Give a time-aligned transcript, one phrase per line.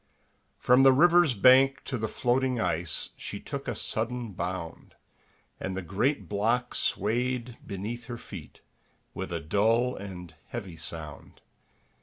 [0.57, 4.95] From the river's bank to the floating ice She took a sudden bound,
[5.59, 8.61] And the great block swayed beneath her feet
[9.13, 11.41] With a dull and heavy sound.